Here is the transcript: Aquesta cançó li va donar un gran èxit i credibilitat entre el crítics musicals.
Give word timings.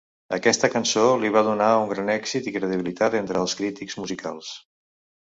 Aquesta 0.35 0.67
cançó 0.75 1.01
li 1.23 1.29
va 1.35 1.43
donar 1.47 1.67
un 1.81 1.85
gran 1.91 2.09
èxit 2.13 2.49
i 2.53 2.53
credibilitat 2.55 3.19
entre 3.21 3.39
el 3.45 3.55
crítics 3.61 3.99
musicals. 4.05 4.51